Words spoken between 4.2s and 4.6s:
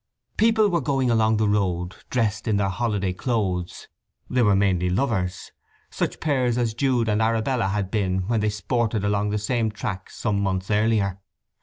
they were